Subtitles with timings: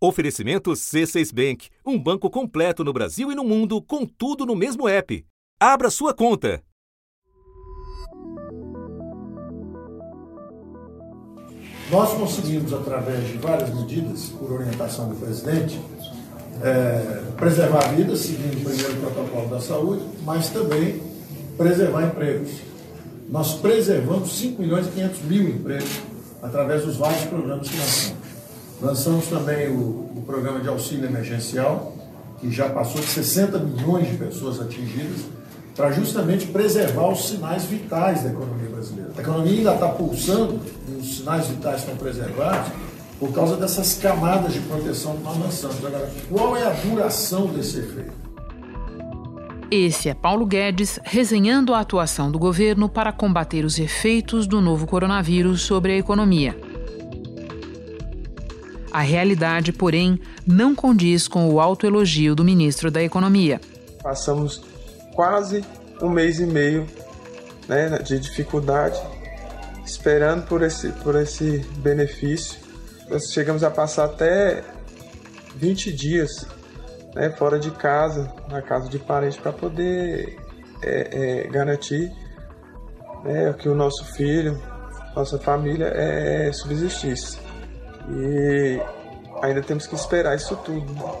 [0.00, 4.88] Oferecimento C6 Bank, um banco completo no Brasil e no mundo, com tudo no mesmo
[4.88, 5.26] app.
[5.58, 6.62] Abra sua conta.
[11.90, 15.80] Nós conseguimos, através de várias medidas, por orientação do presidente,
[16.62, 21.02] é, preservar a vida, seguindo primeiro protocolo da saúde, mas também
[21.56, 22.50] preservar empregos.
[23.28, 26.00] Nós preservamos 5 milhões e 500 mil empregos
[26.40, 28.27] através dos vários programas que lançamos.
[28.80, 31.92] Lançamos também o, o programa de auxílio emergencial,
[32.40, 35.26] que já passou de 60 milhões de pessoas atingidas,
[35.74, 39.10] para justamente preservar os sinais vitais da economia brasileira.
[39.16, 42.72] A economia ainda está pulsando, e os sinais vitais estão preservados,
[43.18, 45.84] por causa dessas camadas de proteção que nós lançamos.
[45.84, 48.12] Agora, qual é a duração desse efeito?
[49.70, 54.86] Esse é Paulo Guedes resenhando a atuação do governo para combater os efeitos do novo
[54.86, 56.56] coronavírus sobre a economia.
[58.92, 63.60] A realidade, porém, não condiz com o autoelogio do ministro da Economia.
[64.02, 64.62] Passamos
[65.14, 65.64] quase
[66.00, 66.86] um mês e meio
[67.68, 68.98] né, de dificuldade,
[69.84, 72.58] esperando por esse, por esse benefício.
[73.10, 74.62] Nós chegamos a passar até
[75.56, 76.46] 20 dias
[77.14, 80.38] né, fora de casa, na casa de parente, para poder
[80.82, 82.12] é, é, garantir
[83.24, 84.60] né, que o nosso filho,
[85.14, 87.47] nossa família é, subsistisse.
[88.10, 88.80] E
[89.42, 91.12] ainda temos que esperar isso tudo né,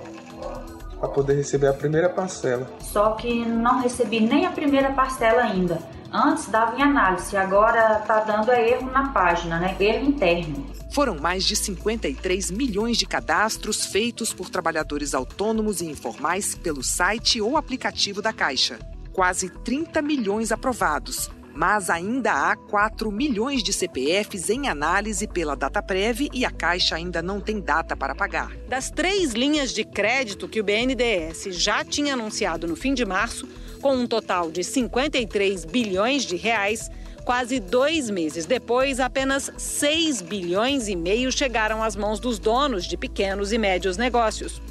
[0.98, 2.70] para poder receber a primeira parcela.
[2.80, 5.78] Só que não recebi nem a primeira parcela ainda.
[6.12, 9.76] Antes dava em análise, agora está dando erro na página, né?
[9.78, 10.66] Erro interno.
[10.90, 17.42] Foram mais de 53 milhões de cadastros feitos por trabalhadores autônomos e informais pelo site
[17.42, 18.78] ou aplicativo da Caixa.
[19.12, 26.28] Quase 30 milhões aprovados, mas ainda há 4 milhões de CPFs em análise pela Dataprev
[26.32, 28.54] e a Caixa ainda não tem data para pagar.
[28.68, 33.48] Das três linhas de crédito que o BNDES já tinha anunciado no fim de março,
[33.82, 36.88] com um total de 53 bilhões de reais,
[37.24, 42.96] quase dois meses depois, apenas 6 bilhões e meio chegaram às mãos dos donos de
[42.96, 44.62] pequenos e médios negócios.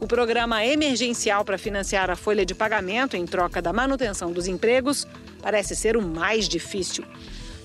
[0.00, 5.06] O programa emergencial para financiar a folha de pagamento em troca da manutenção dos empregos
[5.42, 7.04] parece ser o mais difícil.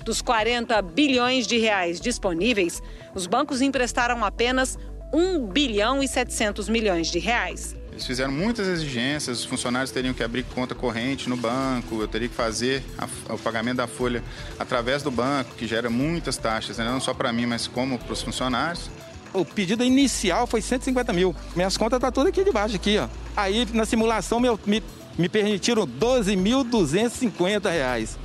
[0.04, 2.82] Dos 40 bilhões de reais disponíveis,
[3.14, 4.78] os bancos emprestaram apenas
[5.12, 7.76] 1 bilhão e 700 milhões de reais.
[7.98, 12.28] Eles fizeram muitas exigências, os funcionários teriam que abrir conta corrente no banco, eu teria
[12.28, 14.22] que fazer a, o pagamento da folha
[14.56, 16.84] através do banco, que gera muitas taxas, né?
[16.84, 18.88] não só para mim, mas como para os funcionários.
[19.34, 21.34] O pedido inicial foi 150 mil.
[21.56, 23.08] Minhas contas estão tá todas aqui debaixo, aqui, ó.
[23.36, 24.82] Aí na simulação meu, me,
[25.18, 28.18] me permitiram 12.250 reais.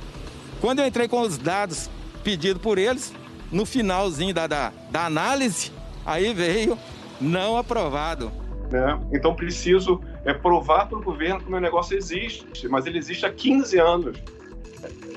[0.60, 1.90] Quando eu entrei com os dados
[2.22, 3.12] pedidos por eles,
[3.50, 5.72] no finalzinho da, da, da análise,
[6.06, 6.78] aí veio
[7.20, 8.32] não aprovado.
[8.70, 8.98] Né?
[9.12, 13.26] Então preciso é, provar para o governo que o meu negócio existe, mas ele existe
[13.26, 14.18] há 15 anos.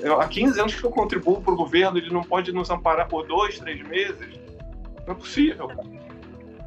[0.01, 3.07] É, há 15 anos que eu contribuo para o governo, ele não pode nos amparar
[3.07, 4.39] por dois, três meses.
[5.05, 5.69] Não é possível.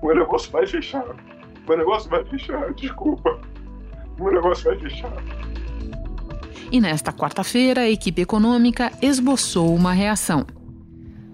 [0.00, 1.04] O meu negócio vai fechar.
[1.04, 3.40] O meu negócio vai fechar, desculpa.
[4.20, 5.10] O negócio vai fechar.
[6.70, 10.46] E nesta quarta-feira, a equipe econômica esboçou uma reação.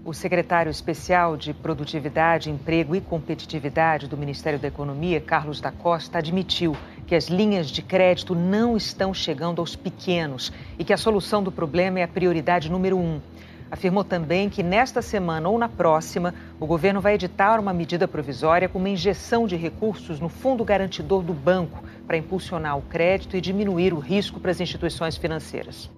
[0.05, 6.17] O secretário especial de Produtividade, Emprego e Competitividade do Ministério da Economia, Carlos da Costa,
[6.17, 11.43] admitiu que as linhas de crédito não estão chegando aos pequenos e que a solução
[11.43, 13.19] do problema é a prioridade número um.
[13.69, 18.69] Afirmou também que nesta semana ou na próxima, o governo vai editar uma medida provisória
[18.69, 23.41] com uma injeção de recursos no fundo garantidor do banco para impulsionar o crédito e
[23.41, 25.89] diminuir o risco para as instituições financeiras.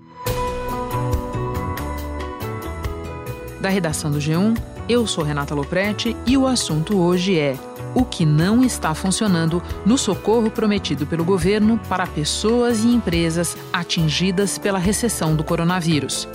[3.61, 4.57] Da redação do G1,
[4.87, 7.55] eu sou Renata Loprete e o assunto hoje é
[7.93, 14.57] o que não está funcionando no socorro prometido pelo governo para pessoas e empresas atingidas
[14.57, 16.27] pela recessão do coronavírus.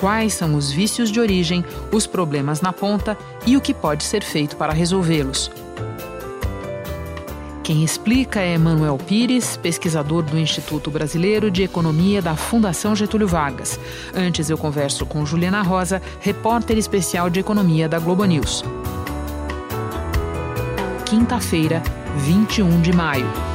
[0.00, 1.62] Quais são os vícios de origem,
[1.92, 5.50] os problemas na ponta e o que pode ser feito para resolvê-los?
[7.62, 13.78] Quem explica é Manuel Pires, pesquisador do Instituto Brasileiro de Economia da Fundação Getúlio Vargas.
[14.14, 18.64] Antes eu converso com Juliana Rosa, repórter especial de economia da Globo News.
[21.04, 21.82] Quinta-feira,
[22.16, 23.49] 21 de maio.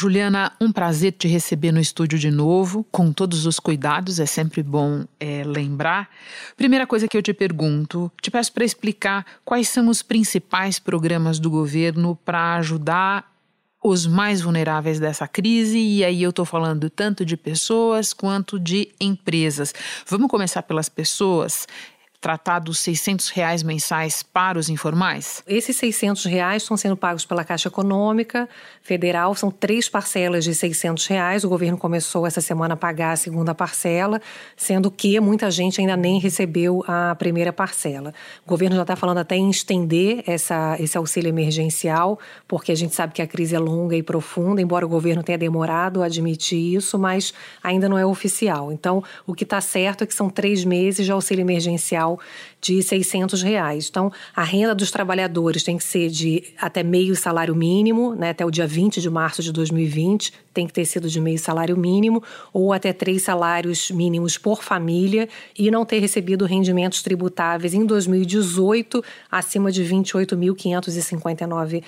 [0.00, 4.62] Juliana, um prazer te receber no estúdio de novo, com todos os cuidados, é sempre
[4.62, 6.08] bom é, lembrar.
[6.56, 11.38] Primeira coisa que eu te pergunto, te peço para explicar quais são os principais programas
[11.38, 13.30] do governo para ajudar
[13.84, 18.88] os mais vulneráveis dessa crise, e aí eu estou falando tanto de pessoas quanto de
[18.98, 19.74] empresas.
[20.06, 21.66] Vamos começar pelas pessoas.
[22.20, 25.42] Tratar dos 600 reais mensais para os informais?
[25.46, 28.48] Esses 600 reais estão sendo pagos pela Caixa Econômica
[28.82, 31.44] Federal, são três parcelas de 600 reais.
[31.44, 34.20] O governo começou essa semana a pagar a segunda parcela,
[34.56, 38.12] sendo que muita gente ainda nem recebeu a primeira parcela.
[38.44, 42.94] O governo já está falando até em estender essa, esse auxílio emergencial, porque a gente
[42.94, 46.74] sabe que a crise é longa e profunda, embora o governo tenha demorado a admitir
[46.74, 47.32] isso, mas
[47.62, 48.72] ainda não é oficial.
[48.72, 52.09] Então, o que está certo é que são três meses de auxílio emergencial
[52.60, 53.88] de 600 reais.
[53.88, 58.44] Então, a renda dos trabalhadores tem que ser de até meio salário mínimo, né, até
[58.44, 62.22] o dia 20 de março de 2020, tem que ter sido de meio salário mínimo,
[62.52, 65.28] ou até três salários mínimos por família,
[65.58, 71.84] e não ter recebido rendimentos tributáveis em 2018 acima de R$ 28.559.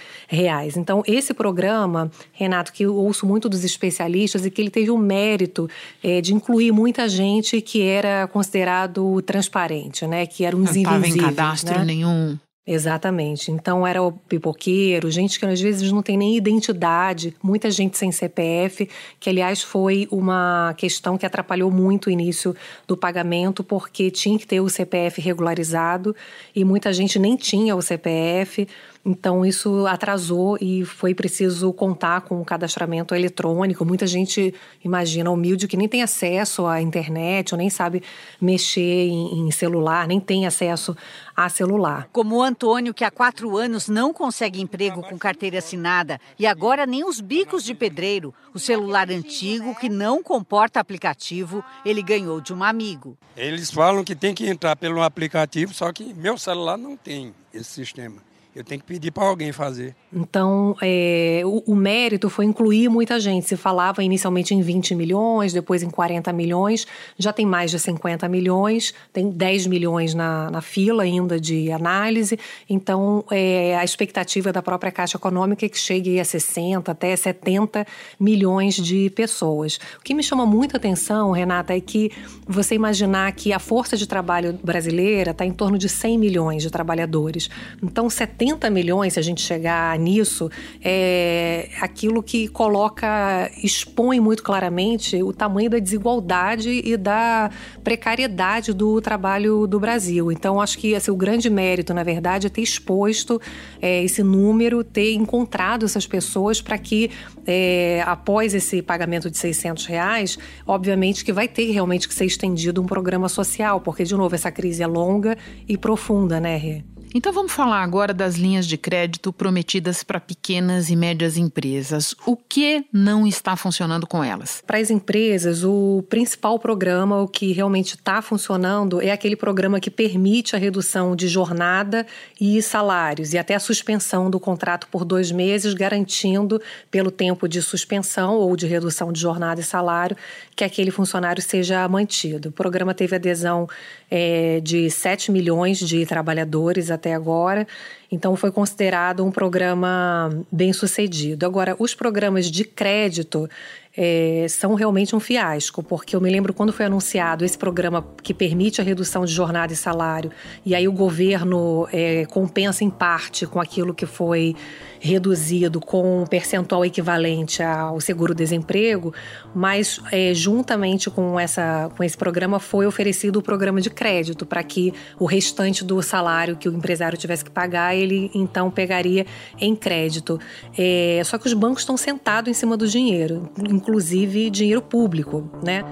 [0.77, 4.99] Então, esse programa, Renato, que eu ouço muito dos especialistas, e que ele teve o
[4.99, 5.69] mérito
[6.03, 11.09] é, de incluir muita gente que era considerado transparente, né, que era um não estava
[11.09, 11.85] em cadastro né?
[11.87, 12.39] nenhum.
[12.65, 13.51] Exatamente.
[13.51, 18.13] Então era o pipoqueiro, gente que às vezes não tem nem identidade, muita gente sem
[18.13, 18.89] CPF,
[19.19, 22.55] que aliás foi uma questão que atrapalhou muito o início
[22.87, 26.15] do pagamento, porque tinha que ter o CPF regularizado
[26.55, 28.69] e muita gente nem tinha o CPF.
[29.05, 33.85] Então, isso atrasou e foi preciso contar com o cadastramento eletrônico.
[33.85, 34.55] Muita gente
[34.85, 38.01] imagina humilde que nem tem acesso à internet ou nem sabe
[38.41, 40.97] mexer em, celular, nem tem acesso
[41.35, 42.09] a celular.
[42.13, 46.87] Como o Antônio, que há quatro anos não consegue emprego com carteira assinada e agora
[46.87, 52.55] nem os bicos de pedreiro, o celular antigo que não comporta aplicativo, ele ganhou de
[52.55, 53.19] um amigo.
[53.37, 57.71] Eles falam que tem que entrar pelo aplicativo, só que meu celular não tem esse
[57.71, 59.95] sistema eu tenho que pedir para alguém fazer.
[60.13, 63.49] Então, é, o, o, mérito foi incluir muita gente.
[63.49, 66.87] Se falava inicialmente em 20 milhões, depois em 40 milhões,
[67.19, 72.39] já tem mais de 50 milhões, tem 10 milhões na, na fila ainda de análise.
[72.69, 77.87] Então, é, a expectativa da própria Caixa Econômica é que chegue a 60, até 70
[78.21, 79.79] milhões de pessoas.
[79.99, 82.11] O que me chama muita atenção, Renata, é que
[82.47, 86.71] você imaginar que a força de trabalho brasileira está em torno de 100 milhões de
[86.71, 87.49] trabalhadores.
[87.83, 90.51] Então, 70 70 milhões, se a gente chegar nisso,
[90.83, 97.51] é aquilo que coloca, expõe muito claramente o tamanho da desigualdade e da
[97.85, 100.33] precariedade do trabalho do Brasil.
[100.33, 103.41] Então, acho que assim, o grande mérito, na verdade, é ter exposto
[103.81, 107.13] é, esse número, ter encontrado essas pessoas para que,
[107.47, 110.37] é, após esse pagamento de 600 reais,
[110.67, 114.51] obviamente que vai ter realmente que ser estendido um programa social, porque, de novo, essa
[114.51, 115.39] crise é longa
[115.69, 116.83] e profunda, né, Rê?
[117.15, 122.15] Então vamos falar agora das linhas de crédito prometidas para pequenas e médias empresas.
[122.25, 124.63] O que não está funcionando com elas?
[124.67, 129.91] Para as empresas, o principal programa, o que realmente está funcionando, é aquele programa que
[129.91, 132.07] permite a redução de jornada
[132.41, 137.61] e salários e até a suspensão do contrato por dois meses, garantindo, pelo tempo de
[137.61, 140.17] suspensão ou de redução de jornada e salário,
[140.57, 142.49] que aquele funcionário seja mantido.
[142.49, 143.69] O programa teve adesão
[144.11, 147.67] é, de 7 milhões de trabalhadores até agora.
[148.11, 151.45] Então, foi considerado um programa bem sucedido.
[151.45, 153.49] Agora, os programas de crédito
[153.97, 158.33] é, são realmente um fiasco, porque eu me lembro quando foi anunciado esse programa que
[158.33, 160.31] permite a redução de jornada e salário,
[160.65, 164.55] e aí o governo é, compensa em parte com aquilo que foi
[165.03, 169.13] reduzido com um percentual equivalente ao seguro-desemprego,
[169.53, 174.63] mas é, juntamente com, essa, com esse programa foi oferecido o programa de crédito para
[174.63, 179.27] que o restante do salário que o empresário tivesse que pagar, ele então pegaria
[179.61, 180.39] em crédito.
[180.79, 183.51] É, só que os bancos estão sentados em cima do dinheiro,
[183.83, 185.83] inclusive dinheiro público, né?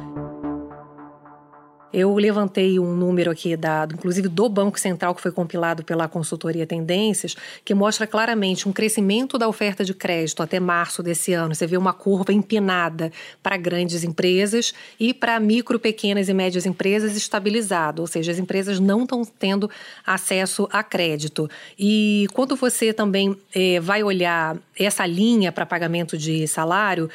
[1.92, 6.64] Eu levantei um número aqui, da, inclusive do Banco Central, que foi compilado pela consultoria
[6.64, 11.52] Tendências, que mostra claramente um crescimento da oferta de crédito até março desse ano.
[11.52, 13.10] Você vê uma curva empinada
[13.42, 18.78] para grandes empresas e para micro, pequenas e médias empresas estabilizado, ou seja, as empresas
[18.78, 19.68] não estão tendo
[20.06, 21.50] acesso a crédito.
[21.76, 27.10] E quando você também é, vai olhar essa linha para pagamento de salário,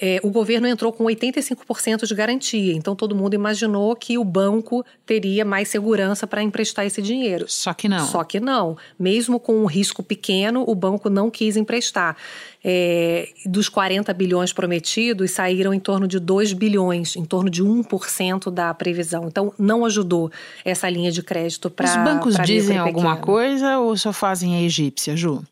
[0.00, 2.72] é, o governo entrou com 85% de garantia.
[2.72, 7.46] Então todo mundo imaginou que o banco teria mais segurança para emprestar esse dinheiro.
[7.48, 8.06] Só que não.
[8.06, 8.76] Só que não.
[8.98, 12.16] Mesmo com um risco pequeno, o banco não quis emprestar.
[12.62, 18.50] É, dos 40 bilhões prometidos, saíram em torno de 2 bilhões, em torno de 1%
[18.50, 19.26] da previsão.
[19.26, 20.30] Então, não ajudou
[20.64, 21.86] essa linha de crédito para.
[21.86, 25.42] Os bancos dizem alguma coisa ou só fazem a egípcia, Ju?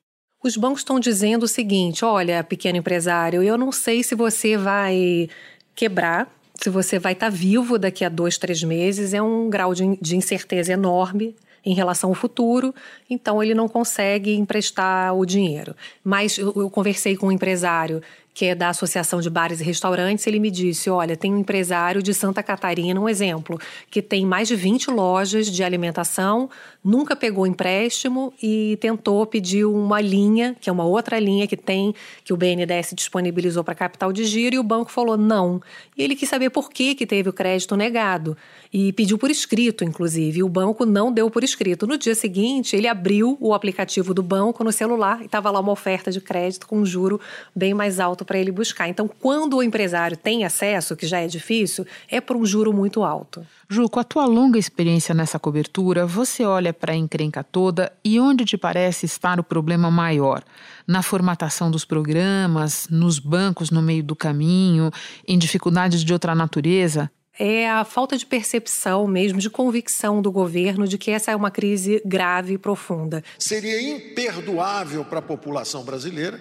[0.42, 5.28] Os bancos estão dizendo o seguinte: olha, pequeno empresário, eu não sei se você vai
[5.74, 9.74] quebrar se você vai estar tá vivo daqui a dois, três meses, é um grau
[9.74, 12.74] de, de incerteza enorme em relação ao futuro,
[13.10, 15.74] então ele não consegue emprestar o dinheiro.
[16.02, 18.00] Mas eu, eu conversei com um empresário
[18.36, 22.02] que é da Associação de Bares e Restaurantes, ele me disse: olha, tem um empresário
[22.02, 23.58] de Santa Catarina, um exemplo,
[23.90, 26.50] que tem mais de 20 lojas de alimentação,
[26.84, 31.94] nunca pegou empréstimo e tentou pedir uma linha, que é uma outra linha que tem,
[32.22, 35.58] que o BNDES disponibilizou para capital de giro, e o banco falou não.
[35.96, 38.36] E ele quis saber por que, que teve o crédito negado.
[38.70, 40.40] E pediu por escrito, inclusive.
[40.40, 41.86] E o banco não deu por escrito.
[41.86, 45.72] No dia seguinte, ele abriu o aplicativo do banco no celular e estava lá uma
[45.72, 47.18] oferta de crédito com um juro
[47.54, 48.88] bem mais alto para ele buscar.
[48.88, 53.02] Então, quando o empresário tem acesso, que já é difícil, é por um juro muito
[53.02, 53.46] alto.
[53.68, 58.20] Ju, com a tua longa experiência nessa cobertura, você olha para a encrenca toda e
[58.20, 60.42] onde te parece estar o problema maior?
[60.86, 64.90] Na formatação dos programas, nos bancos no meio do caminho,
[65.26, 67.10] em dificuldades de outra natureza?
[67.38, 71.50] é a falta de percepção mesmo, de convicção do governo de que essa é uma
[71.50, 73.22] crise grave e profunda.
[73.38, 76.40] Seria imperdoável para a população brasileira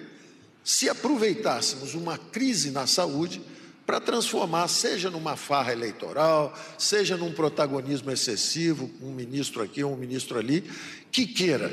[0.66, 3.40] se aproveitássemos uma crise na saúde
[3.86, 10.40] para transformar, seja numa farra eleitoral, seja num protagonismo excessivo, um ministro aqui, um ministro
[10.40, 10.68] ali,
[11.12, 11.70] que queira,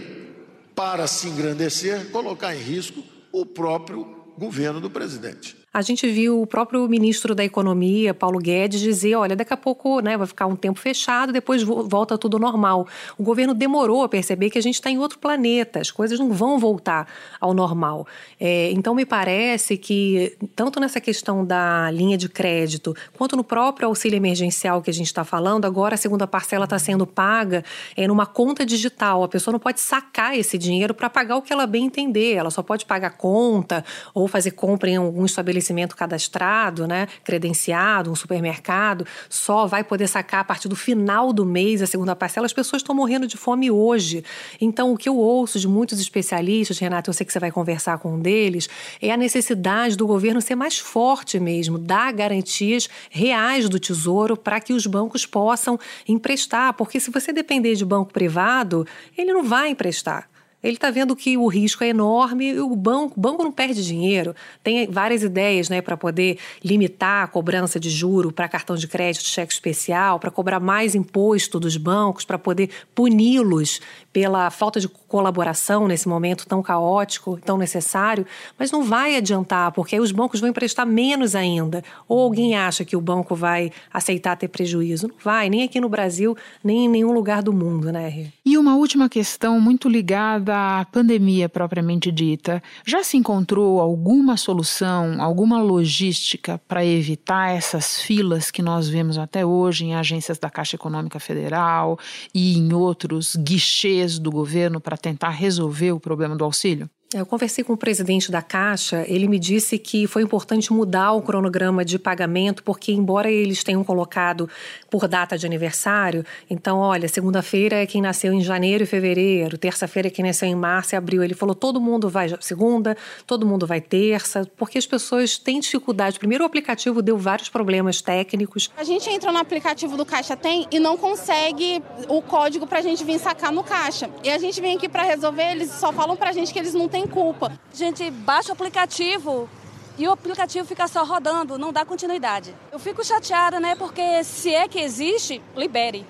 [0.75, 4.03] para se engrandecer, colocar em risco o próprio
[4.37, 5.62] governo do presidente.
[5.73, 10.01] A gente viu o próprio ministro da Economia, Paulo Guedes, dizer: olha, daqui a pouco
[10.01, 12.87] né, vai ficar um tempo fechado, depois volta tudo normal.
[13.17, 16.31] O governo demorou a perceber que a gente está em outro planeta, as coisas não
[16.31, 17.07] vão voltar
[17.41, 18.05] ao normal.
[18.39, 23.87] É, então, me parece que, tanto nessa questão da linha de crédito, quanto no próprio
[23.87, 27.65] auxílio emergencial que a gente está falando, agora a segunda parcela está sendo paga
[27.97, 29.23] é, numa conta digital.
[29.23, 32.51] A pessoa não pode sacar esse dinheiro para pagar o que ela bem entender, ela
[32.51, 38.15] só pode pagar conta ou fazer compra em algum estabelecimento estabelecimento cadastrado, né, credenciado, um
[38.15, 42.45] supermercado, só vai poder sacar a partir do final do mês a segunda parcela.
[42.45, 44.23] As pessoas estão morrendo de fome hoje.
[44.59, 47.97] Então, o que eu ouço de muitos especialistas, Renato, eu sei que você vai conversar
[47.97, 48.69] com um deles,
[49.01, 54.59] é a necessidade do governo ser mais forte mesmo, dar garantias reais do tesouro para
[54.59, 56.73] que os bancos possam emprestar.
[56.73, 58.85] Porque se você depender de banco privado,
[59.17, 60.32] ele não vai emprestar.
[60.63, 63.85] Ele está vendo que o risco é enorme e o banco, o banco não perde
[63.85, 64.33] dinheiro.
[64.63, 69.25] Tem várias ideias né, para poder limitar a cobrança de juro para cartão de crédito,
[69.25, 73.81] cheque especial, para cobrar mais imposto dos bancos, para poder puni-los
[74.13, 78.25] pela falta de colaboração nesse momento tão caótico, tão necessário,
[78.57, 81.83] mas não vai adiantar, porque aí os bancos vão emprestar menos ainda.
[82.07, 85.07] Ou alguém acha que o banco vai aceitar ter prejuízo?
[85.07, 88.75] Não vai, nem aqui no Brasil, nem em nenhum lugar do mundo, né, E uma
[88.75, 92.61] última questão muito ligada à pandemia propriamente dita.
[92.85, 99.43] Já se encontrou alguma solução, alguma logística para evitar essas filas que nós vemos até
[99.43, 101.97] hoje em agências da Caixa Econômica Federal
[102.33, 106.89] e em outros guichês do governo para tentar resolver o problema do auxílio?
[107.13, 111.21] Eu conversei com o presidente da Caixa, ele me disse que foi importante mudar o
[111.21, 114.49] cronograma de pagamento, porque, embora eles tenham colocado
[114.89, 120.07] por data de aniversário, então, olha, segunda-feira é quem nasceu em janeiro e fevereiro, terça-feira
[120.07, 121.23] é quem nasceu em março e abril.
[121.23, 126.17] Ele falou: todo mundo vai segunda, todo mundo vai terça, porque as pessoas têm dificuldade.
[126.17, 128.71] Primeiro, o aplicativo deu vários problemas técnicos.
[128.75, 132.81] A gente entra no aplicativo do Caixa Tem e não consegue o código para a
[132.81, 134.09] gente vir sacar no caixa.
[134.23, 136.73] E a gente vem aqui para resolver, eles só falam para a gente que eles
[136.73, 137.59] não têm tem culpa.
[137.71, 139.49] A gente baixa o aplicativo
[139.97, 142.55] e o aplicativo fica só rodando, não dá continuidade.
[142.71, 143.75] Eu fico chateada, né?
[143.75, 146.05] Porque se é que existe, libere.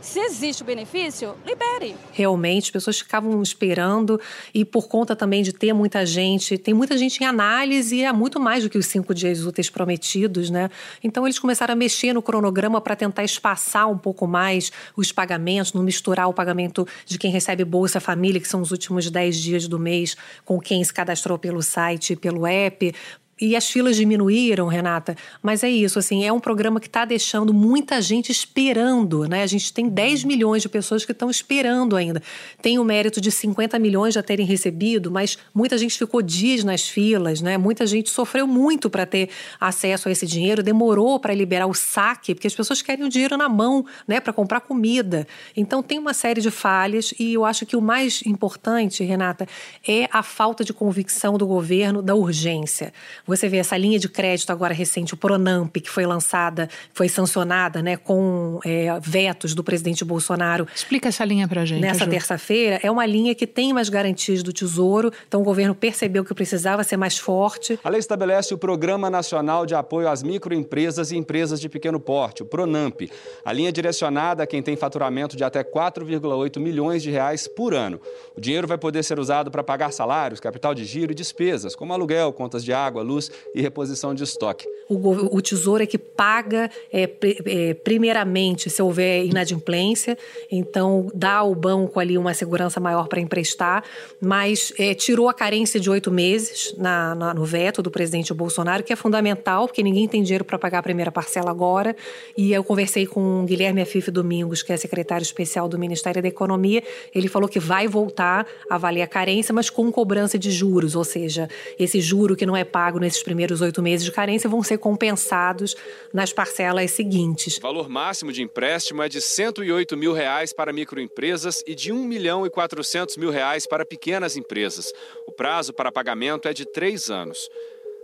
[0.00, 1.94] Se existe o benefício, libere.
[2.12, 4.18] Realmente, as pessoas ficavam esperando
[4.54, 8.12] e por conta também de ter muita gente, tem muita gente em análise e é
[8.12, 10.70] muito mais do que os cinco dias úteis prometidos, né?
[11.04, 15.72] Então eles começaram a mexer no cronograma para tentar espaçar um pouco mais os pagamentos,
[15.72, 19.68] não misturar o pagamento de quem recebe Bolsa Família, que são os últimos dez dias
[19.68, 22.94] do mês, com quem se cadastrou pelo site pelo app,
[23.40, 27.54] e as filas diminuíram, Renata, mas é isso, assim, é um programa que está deixando
[27.54, 29.42] muita gente esperando, né?
[29.42, 32.22] A gente tem 10 milhões de pessoas que estão esperando ainda.
[32.60, 36.88] Tem o mérito de 50 milhões já terem recebido, mas muita gente ficou dias nas
[36.88, 37.56] filas, né?
[37.56, 42.34] Muita gente sofreu muito para ter acesso a esse dinheiro, demorou para liberar o saque,
[42.34, 45.26] porque as pessoas querem o dinheiro na mão, né, para comprar comida.
[45.56, 49.46] Então tem uma série de falhas e eu acho que o mais importante, Renata,
[49.86, 52.92] é a falta de convicção do governo da urgência.
[53.30, 57.80] Você vê essa linha de crédito agora recente, o Pronamp, que foi lançada, foi sancionada
[57.80, 60.66] né, com é, vetos do presidente Bolsonaro.
[60.74, 61.80] Explica essa linha para gente.
[61.80, 66.24] Nessa terça-feira, é uma linha que tem mais garantias do Tesouro, então o governo percebeu
[66.24, 67.78] que precisava ser mais forte.
[67.84, 72.42] A lei estabelece o Programa Nacional de Apoio às Microempresas e Empresas de Pequeno Porte,
[72.42, 73.02] o Pronamp.
[73.44, 77.74] A linha é direcionada a quem tem faturamento de até 4,8 milhões de reais por
[77.74, 78.00] ano.
[78.36, 81.92] O dinheiro vai poder ser usado para pagar salários, capital de giro e despesas, como
[81.92, 83.19] aluguel, contas de água, luz
[83.54, 84.66] e reposição de estoque.
[84.88, 87.08] O, o Tesouro é que paga é,
[87.46, 90.16] é, primeiramente se houver inadimplência,
[90.50, 93.84] então dá ao banco ali uma segurança maior para emprestar,
[94.20, 98.82] mas é, tirou a carência de oito meses na, na, no veto do presidente Bolsonaro,
[98.82, 101.94] que é fundamental, porque ninguém tem dinheiro para pagar a primeira parcela agora.
[102.36, 106.28] E eu conversei com o Guilherme Afife Domingos, que é secretário especial do Ministério da
[106.28, 106.82] Economia,
[107.14, 111.04] ele falou que vai voltar a valer a carência, mas com cobrança de juros, ou
[111.04, 111.48] seja,
[111.78, 115.76] esse juro que não é pago nesses primeiros oito meses de carência vão ser compensados
[116.12, 117.58] nas parcelas seguintes.
[117.58, 122.04] O valor máximo de empréstimo é de 108 mil reais para microempresas e de 1
[122.04, 124.92] milhão e 400 mil reais para pequenas empresas.
[125.26, 127.48] O prazo para pagamento é de três anos.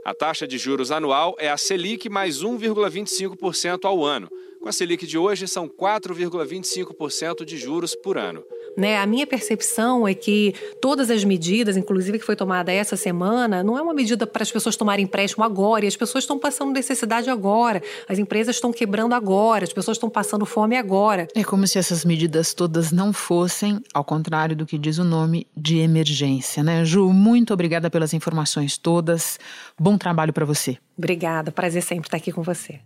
[0.04, 4.28] A taxa de juros anual é a Selic mais 1,25% ao ano.
[4.60, 8.42] Com a Selic de hoje, são 4,25% de juros por ano.
[8.76, 8.98] Né?
[8.98, 13.78] A minha percepção é que todas as medidas, inclusive que foi tomada essa semana, não
[13.78, 17.30] é uma medida para as pessoas tomarem empréstimo agora, e as pessoas estão passando necessidade
[17.30, 21.26] agora, as empresas estão quebrando agora, as pessoas estão passando fome agora.
[21.34, 25.46] É como se essas medidas todas não fossem, ao contrário do que diz o nome,
[25.56, 26.84] de emergência, né?
[26.84, 29.38] Ju, muito obrigada pelas informações todas.
[29.78, 30.76] Bom trabalho para você.
[30.98, 32.80] Obrigada, prazer sempre estar aqui com você.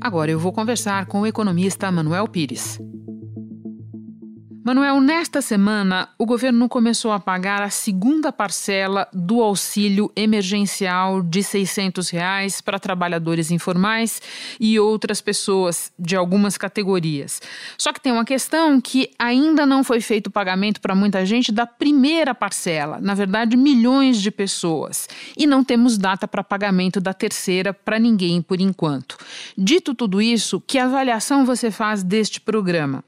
[0.00, 2.78] Agora eu vou conversar com o economista Manuel Pires.
[4.68, 11.42] Manuel, nesta semana, o governo começou a pagar a segunda parcela do auxílio emergencial de
[11.42, 14.20] 600 reais para trabalhadores informais
[14.60, 17.40] e outras pessoas de algumas categorias.
[17.78, 21.50] Só que tem uma questão que ainda não foi feito o pagamento para muita gente
[21.50, 25.08] da primeira parcela, na verdade, milhões de pessoas.
[25.34, 29.16] E não temos data para pagamento da terceira para ninguém por enquanto.
[29.56, 33.02] Dito tudo isso, que avaliação você faz deste programa?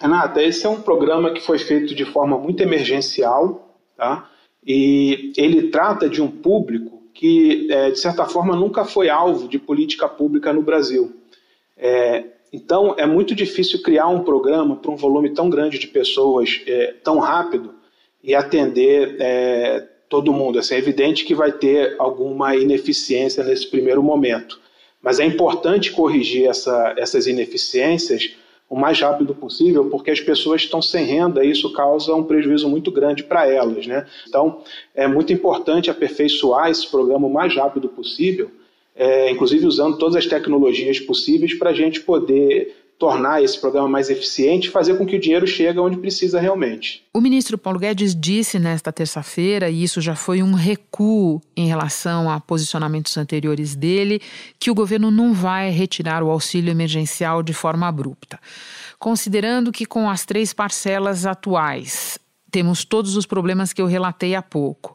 [0.00, 4.30] Renata, esse é um programa que foi feito de forma muito emergencial, tá?
[4.64, 9.58] E ele trata de um público que, é, de certa forma, nunca foi alvo de
[9.58, 11.16] política pública no Brasil.
[11.76, 16.60] É, então, é muito difícil criar um programa para um volume tão grande de pessoas
[16.66, 17.74] é, tão rápido
[18.22, 20.60] e atender é, todo mundo.
[20.60, 24.60] Assim, é evidente que vai ter alguma ineficiência nesse primeiro momento,
[25.02, 28.36] mas é importante corrigir essa, essas ineficiências
[28.68, 32.68] o mais rápido possível, porque as pessoas estão sem renda e isso causa um prejuízo
[32.68, 33.86] muito grande para elas.
[33.86, 34.06] Né?
[34.28, 34.62] Então,
[34.94, 38.50] é muito importante aperfeiçoar esse programa o mais rápido possível,
[38.94, 44.10] é, inclusive usando todas as tecnologias possíveis para a gente poder tornar esse programa mais
[44.10, 47.04] eficiente e fazer com que o dinheiro chegue onde precisa realmente.
[47.14, 52.28] O ministro Paulo Guedes disse nesta terça-feira, e isso já foi um recuo em relação
[52.28, 54.20] a posicionamentos anteriores dele,
[54.58, 58.40] que o governo não vai retirar o auxílio emergencial de forma abrupta.
[58.98, 62.18] Considerando que com as três parcelas atuais
[62.50, 64.94] temos todos os problemas que eu relatei há pouco,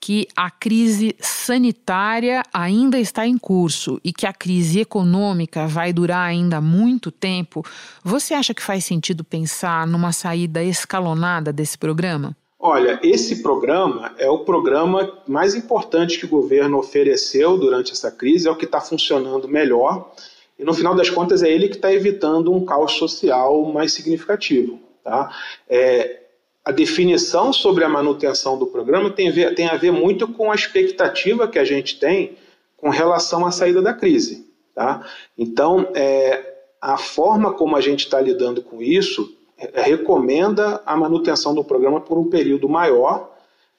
[0.00, 6.26] que a crise sanitária ainda está em curso e que a crise econômica vai durar
[6.26, 7.64] ainda muito tempo,
[8.02, 12.34] você acha que faz sentido pensar numa saída escalonada desse programa?
[12.58, 18.48] Olha, esse programa é o programa mais importante que o governo ofereceu durante essa crise,
[18.48, 20.12] é o que está funcionando melhor
[20.60, 24.78] e no final das contas é ele que está evitando um caos social mais significativo.
[25.02, 25.34] Tá?
[25.66, 26.19] É,
[26.64, 30.52] a definição sobre a manutenção do programa tem a, ver, tem a ver muito com
[30.52, 32.36] a expectativa que a gente tem
[32.76, 34.46] com relação à saída da crise.
[34.74, 35.06] Tá?
[35.36, 41.54] Então, é, a forma como a gente está lidando com isso é, recomenda a manutenção
[41.54, 43.30] do programa por um período maior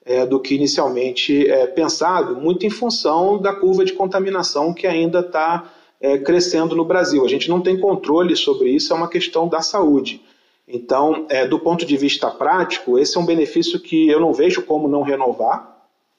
[0.03, 5.19] é, do que inicialmente é, pensado, muito em função da curva de contaminação que ainda
[5.19, 7.23] está é, crescendo no Brasil.
[7.23, 10.21] A gente não tem controle sobre isso, é uma questão da saúde.
[10.67, 14.61] Então, é, do ponto de vista prático, esse é um benefício que eu não vejo
[14.63, 15.71] como não renovar.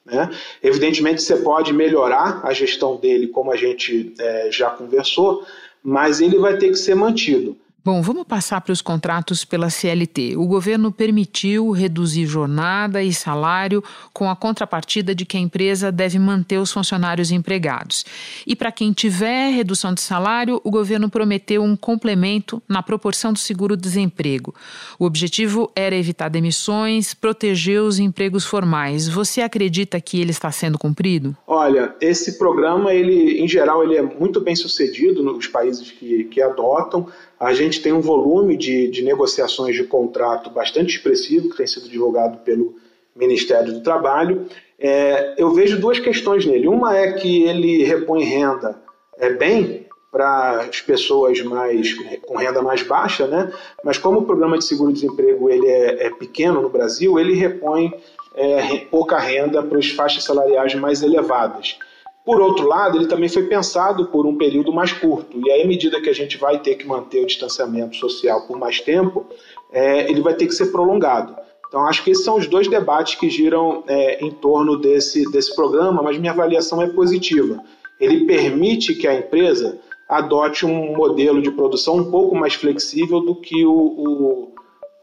[0.05, 0.29] Né?
[0.61, 5.45] Evidentemente, você pode melhorar a gestão dele, como a gente é, já conversou,
[5.81, 7.57] mas ele vai ter que ser mantido.
[7.85, 10.37] Bom, vamos passar para os contratos pela CLT.
[10.37, 16.17] O governo permitiu reduzir jornada e salário com a contrapartida de que a empresa deve
[16.17, 18.05] manter os funcionários empregados.
[18.47, 23.39] E para quem tiver redução de salário, o governo prometeu um complemento na proporção do
[23.39, 24.55] seguro-desemprego.
[24.97, 29.09] O objetivo era evitar demissões, proteger os empregos formais.
[29.09, 31.35] Você acredita que ele está sendo cumprido?
[31.45, 36.41] Olha, esse programa, ele, em geral, ele é muito bem sucedido nos países que, que
[36.41, 37.11] adotam.
[37.43, 41.89] A gente tem um volume de, de negociações de contrato bastante expressivo, que tem sido
[41.89, 42.75] divulgado pelo
[43.13, 44.47] Ministério do Trabalho.
[44.79, 46.69] É, eu vejo duas questões nele.
[46.69, 48.81] Uma é que ele repõe renda
[49.17, 53.51] é, bem para as pessoas mais com renda mais baixa, né?
[53.83, 57.93] Mas como o programa de seguro-desemprego ele é, é, pequeno no Brasil, ele repõe
[58.35, 61.77] é, pouca renda para as faixas salariais mais elevadas.
[62.25, 65.67] Por outro lado, ele também foi pensado por um período mais curto, e aí, à
[65.67, 69.25] medida que a gente vai ter que manter o distanciamento social por mais tempo,
[69.71, 71.35] é, ele vai ter que ser prolongado.
[71.67, 75.53] Então, acho que esses são os dois debates que giram é, em torno desse, desse
[75.53, 77.61] programa, mas minha avaliação é positiva.
[77.99, 83.35] Ele permite que a empresa adote um modelo de produção um pouco mais flexível do
[83.35, 84.51] que o, o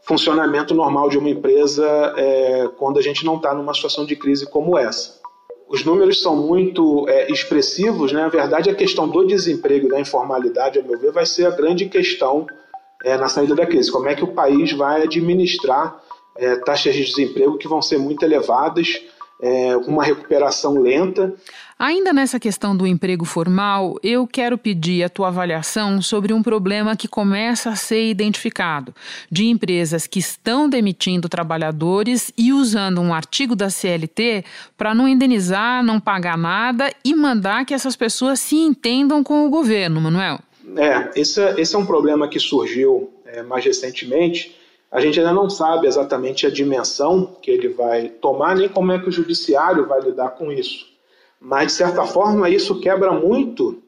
[0.01, 1.85] funcionamento normal de uma empresa
[2.17, 5.20] é, quando a gente não está numa situação de crise como essa
[5.71, 8.21] os números são muito é, expressivos, né?
[8.21, 11.51] Na verdade, a questão do desemprego e da informalidade, ao meu ver, vai ser a
[11.51, 12.45] grande questão
[13.03, 13.91] é, na saída da crise.
[13.91, 16.01] Como é que o país vai administrar
[16.37, 19.01] é, taxas de desemprego que vão ser muito elevadas,
[19.41, 21.33] é, uma recuperação lenta.
[21.83, 26.95] Ainda nessa questão do emprego formal, eu quero pedir a tua avaliação sobre um problema
[26.95, 28.93] que começa a ser identificado
[29.31, 34.45] de empresas que estão demitindo trabalhadores e usando um artigo da CLT
[34.77, 39.49] para não indenizar, não pagar nada e mandar que essas pessoas se entendam com o
[39.49, 40.37] governo, Manuel.
[40.77, 44.55] É, esse, é, esse é um problema que surgiu é, mais recentemente.
[44.91, 48.99] A gente ainda não sabe exatamente a dimensão que ele vai tomar, nem como é
[48.99, 50.90] que o judiciário vai lidar com isso.
[51.41, 53.81] Mas, de certa forma, isso quebra muito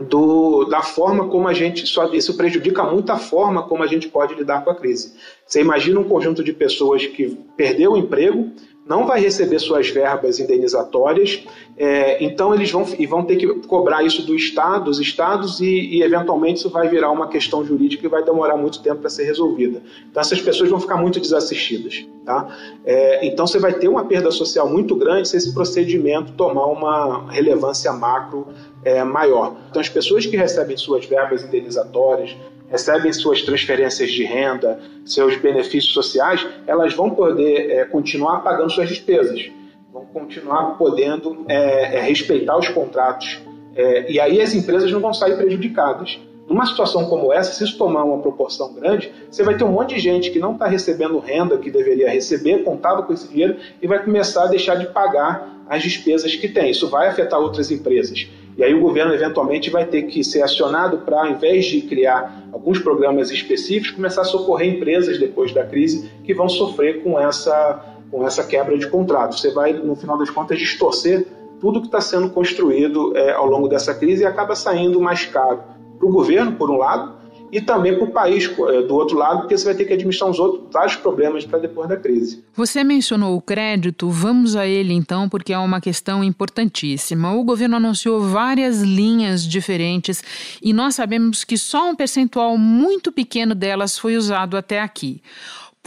[0.00, 1.84] do, da forma como a gente.
[1.84, 5.14] Isso, prejudica muito a forma como a gente pode lidar com a crise.
[5.46, 8.50] Você imagina um conjunto de pessoas que perdeu o emprego,
[8.88, 11.44] não vai receber suas verbas indenizatórias,
[11.76, 15.66] é, então eles vão, e vão ter que cobrar isso do Estado, dos Estados, e,
[15.66, 19.24] e, eventualmente isso vai virar uma questão jurídica e vai demorar muito tempo para ser
[19.24, 19.82] resolvida.
[20.10, 22.06] Então essas pessoas vão ficar muito desassistidas.
[22.24, 22.48] Tá?
[22.84, 27.30] É, então você vai ter uma perda social muito grande se esse procedimento tomar uma
[27.30, 28.48] relevância macro
[28.84, 29.56] é, maior.
[29.70, 32.36] Então as pessoas que recebem suas verbas indenizatórias,
[32.70, 38.88] recebem suas transferências de renda, seus benefícios sociais, elas vão poder é, continuar pagando suas
[38.88, 39.50] despesas,
[39.92, 43.40] vão continuar podendo é, é, respeitar os contratos.
[43.74, 46.18] É, e aí as empresas não vão sair prejudicadas.
[46.48, 49.94] Numa situação como essa, se isso tomar uma proporção grande, você vai ter um monte
[49.94, 53.86] de gente que não está recebendo renda que deveria receber, contava com esse dinheiro, e
[53.86, 56.70] vai começar a deixar de pagar as despesas que tem.
[56.70, 58.26] Isso vai afetar outras empresas.
[58.58, 62.42] E aí o governo eventualmente vai ter que ser acionado para, ao invés de criar
[62.52, 67.96] alguns programas específicos, começar a socorrer empresas depois da crise que vão sofrer com essa,
[68.10, 69.38] com essa quebra de contrato.
[69.38, 71.24] Você vai, no final das contas, distorcer
[71.60, 75.60] tudo que está sendo construído é, ao longo dessa crise e acaba saindo mais caro
[75.96, 77.17] para o governo, por um lado,
[77.50, 80.30] e também para o país eh, do outro lado, porque você vai ter que administrar
[80.30, 82.44] uns outros vários problemas para depois da crise.
[82.54, 87.32] Você mencionou o crédito, vamos a ele então, porque é uma questão importantíssima.
[87.32, 90.22] O governo anunciou várias linhas diferentes
[90.62, 95.22] e nós sabemos que só um percentual muito pequeno delas foi usado até aqui.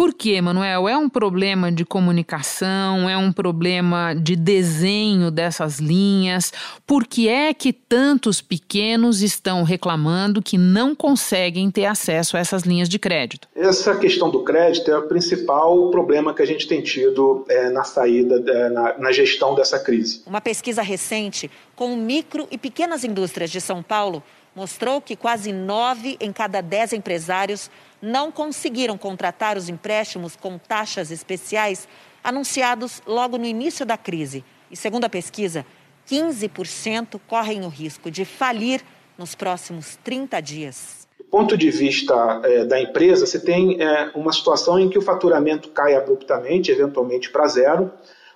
[0.02, 0.90] Por quê, Manuel?
[0.90, 6.52] É um problema de comunicação, é um problema de desenho dessas linhas?
[6.88, 12.64] Por que é que tantos pequenos estão reclamando que não conseguem ter acesso a essas
[12.64, 13.48] linhas de crédito?
[13.56, 17.84] Essa questão do crédito é o principal problema que a gente tem tido é, na
[17.84, 20.24] saída, é, na, na gestão dessa crise.
[20.26, 24.24] Uma pesquisa recente com micro e pequenas indústrias de São Paulo
[24.56, 27.70] mostrou que quase nove em cada dez empresários
[28.02, 31.88] não conseguiram contratar os empréstimos com taxas especiais
[32.24, 34.44] anunciados logo no início da crise.
[34.70, 35.66] E segundo a pesquisa,
[36.10, 38.82] 15% correm o risco de falir
[39.18, 41.08] nos próximos 30 dias.
[41.18, 45.02] Do ponto de vista é, da empresa, você tem é, uma situação em que o
[45.02, 47.92] faturamento cai abruptamente, eventualmente para zero.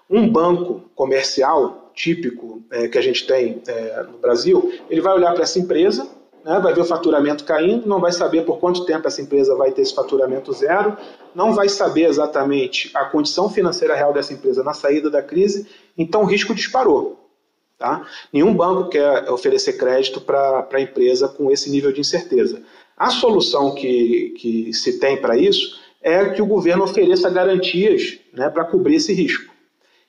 [0.10, 3.62] Um banco comercial típico é, que a gente tem
[4.12, 6.08] no Brasil, ele vai olhar para essa empresa
[6.45, 9.71] né, vai ver o faturamento caindo, não vai saber por quanto tempo essa empresa vai
[9.71, 10.95] ter esse faturamento zero,
[11.34, 16.21] não vai saber exatamente a condição financeira real dessa empresa na saída da crise, então
[16.21, 17.19] o risco disparou.
[17.79, 18.05] Tá?
[18.31, 22.62] Nenhum banco quer oferecer crédito para a empresa com esse nível de incerteza.
[22.95, 28.49] A solução que, que se tem para isso é que o governo ofereça garantias né,
[28.49, 29.51] para cobrir esse risco.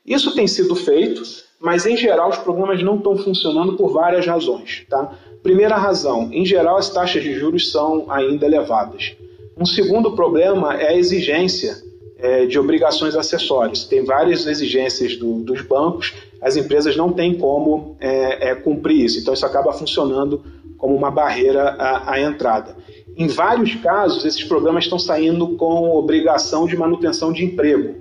[0.04, 1.22] Isso tem sido feito,
[1.66, 4.86] mas em geral os programas não estão funcionando por várias razões.
[4.88, 5.18] Tá?
[5.42, 9.16] Primeira razão, em geral as taxas de juros são ainda elevadas.
[9.58, 11.76] Um segundo problema é a exigência
[12.18, 13.82] é, de obrigações acessórias.
[13.82, 19.18] Tem várias exigências do, dos bancos, as empresas não têm como é, é, cumprir isso,
[19.18, 20.44] então isso acaba funcionando
[20.78, 22.76] como uma barreira à, à entrada.
[23.16, 27.96] Em vários casos, esses programas estão saindo com obrigação de manutenção de emprego.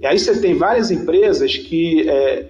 [0.00, 2.46] E aí você tem várias empresas que é,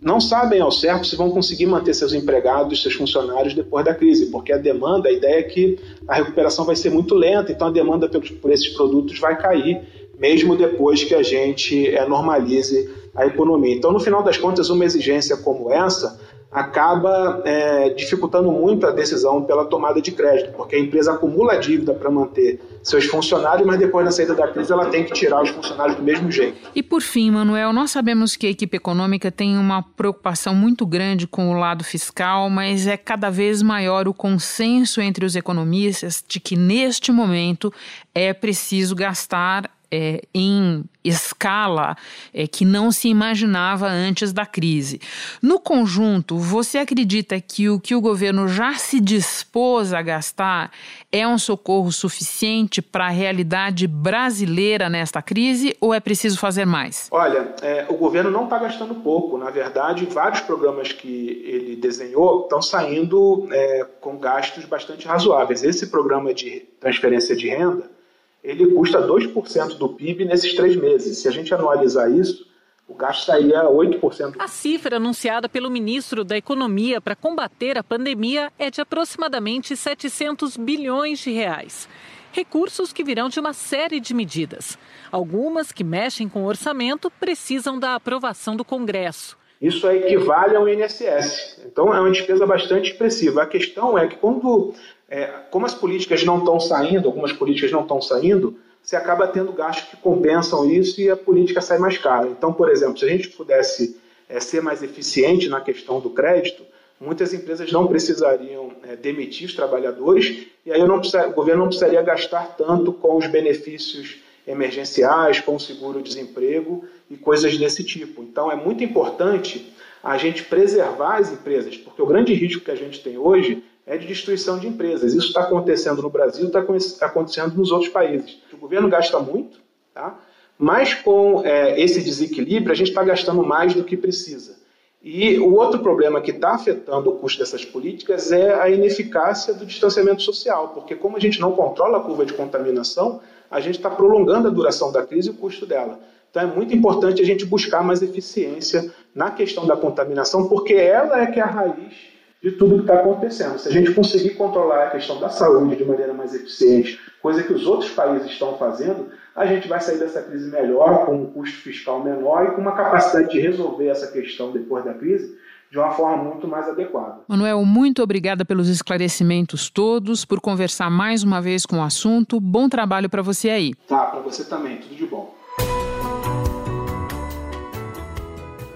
[0.00, 4.26] não sabem ao certo se vão conseguir manter seus empregados, seus funcionários depois da crise,
[4.26, 7.70] porque a demanda, a ideia é que a recuperação vai ser muito lenta, então a
[7.70, 9.80] demanda por, esses produtos vai cair,
[10.18, 13.74] mesmo depois que a gente é, normalize a economia.
[13.74, 19.42] Então, no final das contas, uma exigência como essa acaba é, dificultando muito a decisão
[19.42, 24.04] pela tomada de crédito, porque a empresa acumula dívida para manter seus funcionários, mas depois
[24.04, 26.70] da saída da crise ela tem que tirar os funcionários do mesmo jeito.
[26.74, 31.26] E por fim, Manuel, nós sabemos que a equipe econômica tem uma preocupação muito grande
[31.26, 36.40] com o lado fiscal, mas é cada vez maior o consenso entre os economistas de
[36.40, 37.72] que neste momento
[38.14, 41.96] é preciso gastar é, em escala
[42.34, 45.00] é, que não se imaginava antes da crise.
[45.42, 50.70] No conjunto, você acredita que o que o governo já se dispôs a gastar
[51.10, 57.08] é um socorro suficiente para a realidade brasileira nesta crise ou é preciso fazer mais?
[57.10, 59.38] Olha, é, o governo não está gastando pouco.
[59.38, 65.62] Na verdade, vários programas que ele desenhou estão saindo é, com gastos bastante razoáveis.
[65.62, 67.97] Esse programa de transferência de renda
[68.42, 71.18] ele custa 2% do PIB nesses três meses.
[71.18, 72.46] Se a gente anualizar isso,
[72.86, 74.36] o gasto sairia 8%.
[74.38, 80.56] A cifra anunciada pelo ministro da Economia para combater a pandemia é de aproximadamente 700
[80.56, 81.88] bilhões de reais.
[82.32, 84.78] Recursos que virão de uma série de medidas.
[85.10, 89.37] Algumas que mexem com o orçamento precisam da aprovação do Congresso.
[89.60, 91.62] Isso equivale ao INSS.
[91.66, 93.42] Então é uma despesa bastante expressiva.
[93.42, 94.72] A questão é que quando
[95.08, 99.52] é, como as políticas não estão saindo, algumas políticas não estão saindo, você acaba tendo
[99.52, 102.28] gastos que compensam isso e a política sai mais cara.
[102.28, 103.96] Então, por exemplo, se a gente pudesse
[104.28, 106.62] é, ser mais eficiente na questão do crédito,
[107.00, 112.02] muitas empresas não precisariam é, demitir os trabalhadores e aí não o governo não precisaria
[112.02, 118.22] gastar tanto com os benefícios emergenciais, com seguro-desemprego e coisas desse tipo.
[118.22, 122.76] Então, é muito importante a gente preservar as empresas, porque o grande risco que a
[122.76, 125.14] gente tem hoje é de destruição de empresas.
[125.14, 128.38] Isso está acontecendo no Brasil, está acontecendo nos outros países.
[128.52, 129.58] O governo gasta muito,
[129.92, 130.18] tá?
[130.58, 134.58] mas com é, esse desequilíbrio, a gente está gastando mais do que precisa.
[135.00, 139.64] E o outro problema que está afetando o custo dessas políticas é a ineficácia do
[139.64, 143.90] distanciamento social, porque como a gente não controla a curva de contaminação, a gente está
[143.90, 145.98] prolongando a duração da crise e o custo dela.
[146.30, 151.22] Então é muito importante a gente buscar mais eficiência na questão da contaminação, porque ela
[151.22, 151.94] é que é a raiz
[152.42, 153.58] de tudo que está acontecendo.
[153.58, 157.52] Se a gente conseguir controlar a questão da saúde de maneira mais eficiente, coisa que
[157.52, 161.58] os outros países estão fazendo, a gente vai sair dessa crise melhor, com um custo
[161.58, 165.36] fiscal menor e com uma capacidade de resolver essa questão depois da crise
[165.70, 167.20] de uma forma muito mais adequada.
[167.28, 172.40] Manuel, muito obrigada pelos esclarecimentos todos, por conversar mais uma vez com o assunto.
[172.40, 173.74] Bom trabalho para você aí.
[173.86, 174.78] Tá, para você também.
[174.78, 175.34] Tudo de bom.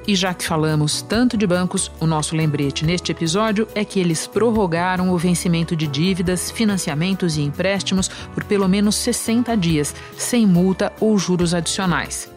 [0.07, 4.27] E já que falamos tanto de bancos, o nosso lembrete neste episódio é que eles
[4.27, 10.93] prorrogaram o vencimento de dívidas, financiamentos e empréstimos por pelo menos 60 dias, sem multa
[11.01, 12.31] ou juros adicionais.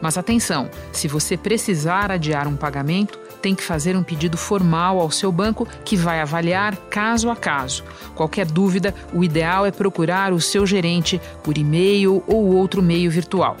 [0.00, 5.10] Mas atenção, se você precisar adiar um pagamento, tem que fazer um pedido formal ao
[5.10, 7.84] seu banco que vai avaliar caso a caso.
[8.14, 13.56] Qualquer dúvida, o ideal é procurar o seu gerente por e-mail ou outro meio virtual.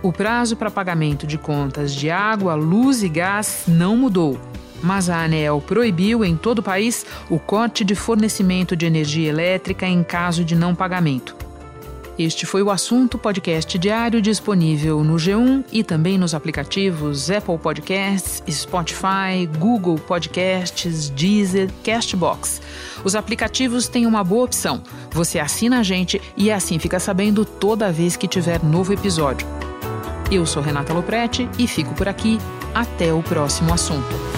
[0.00, 4.38] O prazo para pagamento de contas de água, luz e gás não mudou,
[4.80, 9.86] mas a ANEL proibiu em todo o país o corte de fornecimento de energia elétrica
[9.86, 11.47] em caso de não pagamento.
[12.18, 18.42] Este foi o assunto podcast diário disponível no G1 e também nos aplicativos Apple Podcasts,
[18.50, 22.60] Spotify, Google Podcasts, Deezer, Castbox.
[23.04, 24.82] Os aplicativos têm uma boa opção.
[25.12, 29.46] Você assina a gente e assim fica sabendo toda vez que tiver novo episódio.
[30.28, 32.38] Eu sou Renata Loprete e fico por aqui.
[32.74, 34.37] Até o próximo assunto.